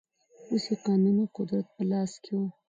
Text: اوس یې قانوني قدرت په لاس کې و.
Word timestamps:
اوس 0.49 0.63
یې 0.69 0.75
قانوني 0.85 1.25
قدرت 1.37 1.65
په 1.75 1.83
لاس 1.91 2.11
کې 2.23 2.31
و. 2.37 2.41